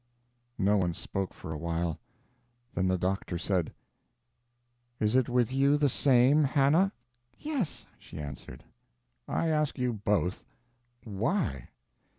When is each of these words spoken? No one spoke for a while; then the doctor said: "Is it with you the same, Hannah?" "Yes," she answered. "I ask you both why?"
No 0.57 0.77
one 0.77 0.95
spoke 0.95 1.31
for 1.31 1.51
a 1.53 1.59
while; 1.59 1.99
then 2.73 2.87
the 2.87 2.97
doctor 2.97 3.37
said: 3.37 3.71
"Is 4.99 5.15
it 5.15 5.29
with 5.29 5.53
you 5.53 5.77
the 5.77 5.89
same, 5.89 6.43
Hannah?" 6.43 6.91
"Yes," 7.37 7.85
she 7.99 8.17
answered. 8.17 8.63
"I 9.27 9.49
ask 9.49 9.77
you 9.77 9.93
both 9.93 10.43
why?" 11.03 11.69